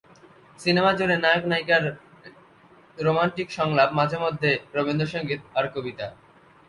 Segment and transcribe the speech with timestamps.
[0.59, 1.83] সিনেমাজুড়ে নায়ক নায়িকার
[2.97, 6.07] রোমান্টিক সংলাপ, মাঝেমধ্যে রবীন্দ্রসংগীত আর কবিতা।